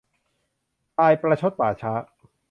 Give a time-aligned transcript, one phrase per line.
[0.97, 1.93] ตายประชดป่าช้า